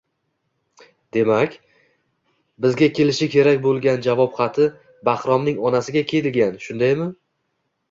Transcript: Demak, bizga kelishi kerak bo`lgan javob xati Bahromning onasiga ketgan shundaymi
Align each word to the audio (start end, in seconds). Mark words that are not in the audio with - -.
Demak, 1.17 1.57
bizga 2.65 2.89
kelishi 3.01 3.29
kerak 3.35 3.61
bo`lgan 3.67 4.03
javob 4.09 4.33
xati 4.41 4.67
Bahromning 5.13 5.63
onasiga 5.71 6.07
ketgan 6.15 6.61
shundaymi 6.67 7.11